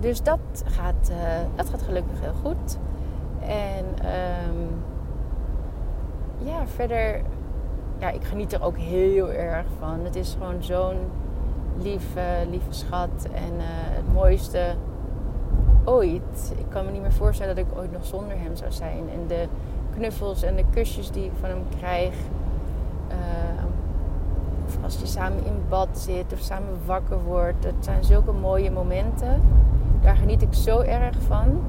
Dus 0.00 0.22
dat 0.22 0.38
gaat, 0.64 1.10
uh, 1.10 1.16
dat 1.54 1.68
gaat 1.68 1.82
gelukkig 1.82 2.20
heel 2.20 2.34
goed. 2.44 2.78
En 3.40 3.84
um, 4.48 4.68
ja, 6.38 6.66
verder, 6.66 7.22
ja, 7.98 8.10
ik 8.10 8.24
geniet 8.24 8.52
er 8.52 8.62
ook 8.62 8.78
heel 8.78 9.30
erg 9.30 9.66
van. 9.78 10.00
Het 10.04 10.16
is 10.16 10.36
gewoon 10.38 10.62
zo'n 10.62 10.96
lieve, 11.78 12.46
lieve 12.50 12.72
schat 12.72 13.26
en 13.32 13.52
uh, 13.52 13.64
het 13.66 14.12
mooiste 14.12 14.74
ooit. 15.84 16.52
Ik 16.56 16.64
kan 16.68 16.84
me 16.84 16.90
niet 16.90 17.02
meer 17.02 17.12
voorstellen 17.12 17.56
dat 17.56 17.64
ik 17.64 17.78
ooit 17.78 17.92
nog 17.92 18.04
zonder 18.04 18.38
hem 18.38 18.56
zou 18.56 18.72
zijn. 18.72 19.10
En 19.12 19.26
de 19.26 19.46
knuffels 19.96 20.42
en 20.42 20.56
de 20.56 20.64
kusjes 20.70 21.10
die 21.10 21.24
ik 21.24 21.32
van 21.40 21.48
hem 21.48 21.62
krijg. 21.78 22.14
Uh, 23.10 23.64
of 24.66 24.78
als 24.82 25.00
je 25.00 25.06
samen 25.06 25.44
in 25.44 25.62
bad 25.68 25.88
zit 25.92 26.32
of 26.32 26.38
samen 26.38 26.78
wakker 26.86 27.22
wordt. 27.22 27.64
Het 27.64 27.74
zijn 27.84 28.04
zulke 28.04 28.32
mooie 28.32 28.70
momenten. 28.70 29.42
Daar 30.00 30.16
geniet 30.16 30.42
ik 30.42 30.54
zo 30.54 30.80
erg 30.80 31.16
van. 31.26 31.60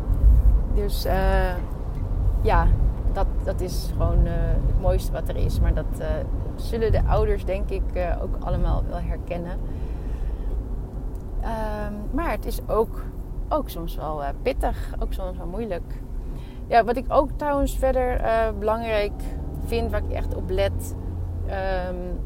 Dus 0.73 1.05
uh, 1.05 1.55
ja, 2.41 2.67
dat, 3.13 3.27
dat 3.43 3.61
is 3.61 3.89
gewoon 3.91 4.25
het 4.25 4.81
mooiste 4.81 5.11
wat 5.11 5.27
er 5.27 5.35
is. 5.35 5.59
Maar 5.59 5.73
dat 5.73 5.85
zullen 6.55 6.91
de 6.91 7.03
ouders 7.07 7.45
denk 7.45 7.69
ik 7.69 7.83
ook 8.21 8.35
allemaal 8.39 8.83
wel 8.89 8.99
herkennen. 9.01 9.59
Ehm, 11.45 11.93
maar 12.11 12.31
het 12.31 12.45
is 12.45 12.59
ook, 12.67 13.03
ook 13.49 13.69
soms 13.69 13.95
wel 13.95 14.21
uh, 14.21 14.29
pittig, 14.41 14.93
ook 14.99 15.13
soms 15.13 15.37
wel 15.37 15.47
moeilijk. 15.47 16.01
Ja, 16.67 16.83
wat 16.83 16.97
ik 16.97 17.05
ook 17.07 17.29
trouwens 17.35 17.77
verder 17.77 18.21
uh, 18.21 18.47
belangrijk 18.59 19.21
vind, 19.65 19.91
waar 19.91 20.03
ik 20.03 20.11
echt 20.11 20.35
op 20.35 20.49
let 20.49 20.95
um, 21.89 22.19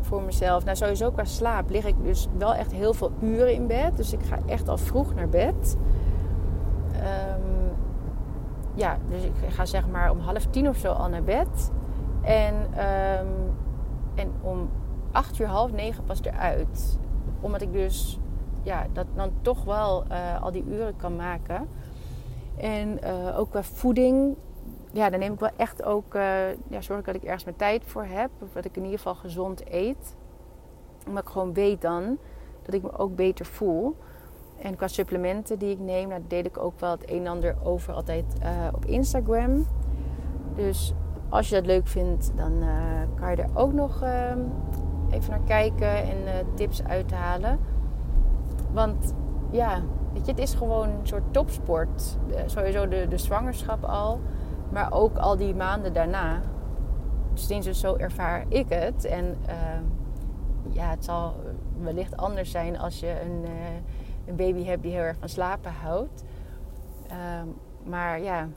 voor 0.00 0.22
mezelf. 0.22 0.64
Nou, 0.64 0.76
sowieso 0.76 1.10
qua 1.10 1.24
slaap 1.24 1.70
lig 1.70 1.84
ik 1.84 1.94
dus 2.02 2.28
wel 2.38 2.54
echt 2.54 2.72
heel 2.72 2.94
veel 2.94 3.12
uren 3.20 3.54
in 3.54 3.66
bed. 3.66 3.96
Dus 3.96 4.12
ik 4.12 4.22
ga 4.22 4.38
echt 4.46 4.68
al 4.68 4.76
vroeg 4.76 5.14
naar 5.14 5.28
bed. 5.28 5.76
Um, 6.92 7.72
ja, 8.74 8.98
dus 9.08 9.22
ik 9.22 9.32
ga 9.48 9.64
zeg 9.64 9.88
maar 9.88 10.10
om 10.10 10.18
half 10.18 10.46
tien 10.46 10.68
of 10.68 10.76
zo 10.76 10.92
al 10.92 11.08
naar 11.08 11.22
bed. 11.22 11.70
En, 12.20 12.54
en 14.14 14.32
om 14.40 14.68
acht 15.12 15.38
uur, 15.38 15.46
half 15.46 15.72
negen 15.72 16.04
pas 16.04 16.22
eruit. 16.22 16.98
Omdat 17.40 17.62
ik 17.62 17.72
dus 17.72 18.18
ja, 18.64 18.86
dat 18.92 19.06
dan 19.14 19.32
toch 19.42 19.64
wel 19.64 20.04
uh, 20.10 20.42
al 20.42 20.52
die 20.52 20.64
uren 20.68 20.96
kan 20.96 21.16
maken. 21.16 21.68
En 22.56 22.98
uh, 23.04 23.38
ook 23.38 23.50
qua 23.50 23.62
voeding, 23.62 24.36
ja, 24.92 25.10
dan 25.10 25.18
neem 25.18 25.32
ik 25.32 25.40
wel 25.40 25.50
echt 25.56 25.84
ook, 25.84 26.14
uh, 26.14 26.52
ja, 26.68 26.80
zorg 26.80 27.04
dat 27.04 27.14
ik 27.14 27.22
ergens 27.22 27.44
mijn 27.44 27.56
tijd 27.56 27.82
voor 27.84 28.04
heb. 28.04 28.30
Of 28.42 28.52
dat 28.52 28.64
ik 28.64 28.76
in 28.76 28.82
ieder 28.82 28.98
geval 28.98 29.14
gezond 29.14 29.62
eet. 29.70 30.16
Omdat 31.06 31.22
ik 31.22 31.28
gewoon 31.28 31.52
weet 31.52 31.80
dan 31.80 32.18
dat 32.62 32.74
ik 32.74 32.82
me 32.82 32.98
ook 32.98 33.16
beter 33.16 33.46
voel. 33.46 33.96
En 34.58 34.76
qua 34.76 34.88
supplementen 34.88 35.58
die 35.58 35.70
ik 35.70 35.78
neem, 35.78 36.08
nou, 36.08 36.22
deel 36.28 36.44
ik 36.44 36.58
ook 36.58 36.80
wel 36.80 36.90
het 36.90 37.10
een 37.10 37.18
en 37.18 37.26
ander 37.26 37.56
over 37.62 37.92
altijd 37.92 38.24
op 38.74 38.84
Instagram. 38.84 39.66
Dus 40.54 40.94
als 41.28 41.48
je 41.48 41.54
dat 41.54 41.66
leuk 41.66 41.86
vindt, 41.86 42.32
dan 42.36 42.64
kan 43.14 43.30
je 43.30 43.36
er 43.36 43.48
ook 43.54 43.72
nog 43.72 44.02
ehm, 44.02 44.38
even 45.10 45.30
naar 45.30 45.44
kijken 45.46 45.96
en 45.96 46.46
tips 46.54 46.84
uithalen. 46.84 47.58
Want 48.74 49.14
ja, 49.50 49.82
weet 50.12 50.26
je, 50.26 50.30
het 50.30 50.40
is 50.40 50.54
gewoon 50.54 50.88
een 50.88 51.06
soort 51.06 51.32
topsport. 51.32 52.18
sowieso 52.46 52.88
de, 52.88 53.08
de 53.08 53.18
zwangerschap 53.18 53.84
al, 53.84 54.20
maar 54.72 54.92
ook 54.92 55.16
al 55.16 55.36
die 55.36 55.54
maanden 55.54 55.92
daarna. 55.92 56.40
Sinds 57.34 57.66
dus 57.66 57.80
zo 57.80 57.96
ervaar 57.96 58.44
ik 58.48 58.68
het. 58.68 59.04
En 59.04 59.36
ehm, 59.46 59.82
ja, 60.68 60.90
het 60.90 61.04
zal 61.04 61.34
wellicht 61.82 62.16
anders 62.16 62.50
zijn 62.50 62.78
als 62.78 63.00
je 63.00 63.20
een, 63.20 63.42
uh, 63.42 63.50
een 64.26 64.36
baby 64.36 64.64
hebt 64.64 64.82
die 64.82 64.92
heel 64.92 65.00
erg 65.00 65.16
van 65.18 65.28
slapen 65.28 65.72
houdt. 65.72 66.24
Ehm, 67.08 67.46
maar 67.84 68.20
ja, 68.20 68.48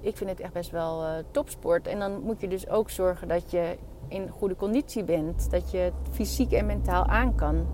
ik 0.00 0.16
vind 0.16 0.30
het 0.30 0.40
echt 0.40 0.52
best 0.52 0.70
wel 0.70 1.02
uh, 1.02 1.10
topsport. 1.30 1.86
En 1.86 1.98
dan 1.98 2.20
moet 2.20 2.40
je 2.40 2.48
dus 2.48 2.68
ook 2.68 2.90
zorgen 2.90 3.28
dat 3.28 3.50
je 3.50 3.78
in 4.08 4.28
goede 4.28 4.56
conditie 4.56 5.04
bent. 5.04 5.50
Dat 5.50 5.70
je 5.70 5.78
het 5.78 5.94
fysiek 6.10 6.52
en 6.52 6.66
mentaal 6.66 7.04
aan 7.04 7.34
kan. 7.34 7.66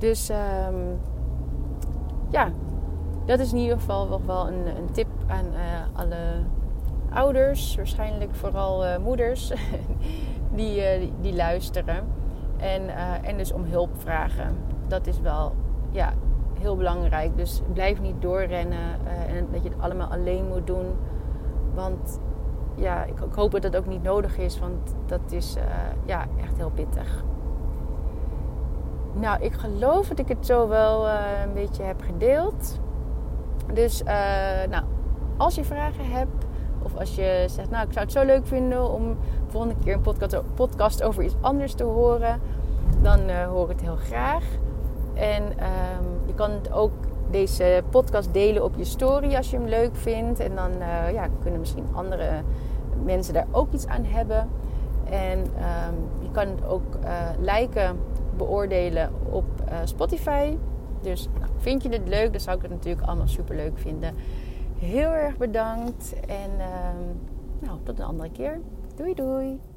Dus 0.00 0.30
um, 0.30 1.00
ja, 2.30 2.48
dat 3.24 3.38
is 3.38 3.52
in 3.52 3.58
ieder 3.58 3.78
geval 3.78 4.06
nog 4.06 4.20
wel 4.26 4.48
een, 4.48 4.76
een 4.76 4.90
tip 4.92 5.08
aan 5.26 5.44
uh, 5.44 5.98
alle 5.98 6.16
ouders. 7.10 7.76
Waarschijnlijk 7.76 8.34
vooral 8.34 8.84
uh, 8.84 8.96
moeders 8.96 9.52
die, 10.54 10.82
die 11.20 11.34
luisteren. 11.34 12.04
En, 12.56 12.88
en 13.22 13.36
dus 13.36 13.52
om 13.52 13.64
hulp 13.64 13.90
vragen. 13.98 14.56
Dat 14.86 15.06
is 15.06 15.20
wel 15.20 15.54
ja, 15.90 16.12
heel 16.58 16.76
belangrijk. 16.76 17.36
Dus 17.36 17.62
blijf 17.72 18.00
niet 18.00 18.22
doorrennen 18.22 19.06
en 19.28 19.48
dat 19.52 19.62
je 19.62 19.68
het 19.68 19.80
allemaal 19.80 20.08
alleen 20.08 20.48
moet 20.48 20.66
doen. 20.66 20.86
Want 21.74 22.20
ja, 22.74 23.04
ik, 23.04 23.20
ik, 23.20 23.32
hoop 23.34 23.50
dat 23.50 23.62
dat 23.62 23.76
ook 23.76 23.86
niet 23.86 24.02
nodig 24.02 24.38
is, 24.38 24.58
want 24.58 24.94
dat 25.06 25.32
is 25.32 25.56
ja, 26.04 26.26
echt 26.40 26.56
heel 26.56 26.70
pittig. 26.70 27.24
Nou, 29.12 29.42
ik 29.42 29.52
geloof 29.52 30.08
dat 30.08 30.18
ik 30.18 30.28
het 30.28 30.46
zo 30.46 30.68
wel 30.68 31.06
uh, 31.06 31.14
een 31.44 31.52
beetje 31.52 31.82
heb 31.82 32.02
gedeeld. 32.02 32.78
Dus 33.72 34.02
nou, 34.70 34.84
als 35.36 35.54
je 35.54 35.64
vragen 35.64 36.04
hebt, 36.04 36.44
of 36.82 36.96
als 36.96 37.14
je 37.14 37.44
zegt, 37.48 37.70
nou, 37.70 37.86
ik 37.86 37.92
zou 37.92 38.04
het 38.04 38.14
zo 38.14 38.24
leuk 38.24 38.46
vinden 38.46 38.90
om 38.90 39.16
volgende 39.46 39.74
keer 39.84 39.94
een 39.94 40.44
podcast, 40.54 41.02
over 41.02 41.22
iets 41.22 41.34
anders 41.40 41.74
te 41.74 41.84
horen, 41.84 42.40
dan 43.02 43.30
hoor 43.30 43.64
ik 43.64 43.70
het 43.70 43.80
heel 43.80 43.96
graag. 43.96 44.44
En 45.14 45.42
um, 45.42 46.20
je 46.26 46.34
kan 46.34 46.50
ook 46.72 46.92
deze 47.30 47.82
podcast 47.90 48.32
delen 48.32 48.64
op 48.64 48.74
je 48.76 48.84
story 48.84 49.36
als 49.36 49.50
je 49.50 49.56
hem 49.56 49.66
leuk 49.66 49.96
vindt. 49.96 50.40
En 50.40 50.54
dan 50.54 50.70
ja, 51.12 51.26
kunnen 51.42 51.60
misschien 51.60 51.86
andere 51.92 52.28
mensen 53.04 53.34
daar 53.34 53.46
ook 53.50 53.72
iets 53.72 53.86
aan 53.86 54.04
hebben. 54.04 54.48
En 55.04 55.38
um, 55.38 56.08
je 56.18 56.30
kan 56.30 56.46
het 56.46 56.66
ook 56.66 56.96
liken, 57.40 57.98
beoordelen 58.40 59.10
op 59.30 59.44
uh, 59.68 59.78
Spotify. 59.84 60.56
Dus 61.02 61.28
nou, 61.38 61.50
vind 61.56 61.82
je 61.82 61.88
dit 61.88 62.08
leuk, 62.08 62.32
dan 62.32 62.40
zou 62.40 62.56
ik 62.56 62.62
het 62.62 62.70
natuurlijk 62.70 63.06
allemaal 63.06 63.28
super 63.28 63.56
leuk 63.56 63.78
vinden. 63.78 64.14
Heel 64.78 65.10
erg 65.10 65.36
bedankt 65.36 66.14
en 66.26 66.50
um, 66.50 67.20
nou, 67.58 67.78
tot 67.82 67.98
een 67.98 68.04
andere 68.04 68.30
keer. 68.30 68.60
Doei 68.96 69.14
doei! 69.14 69.69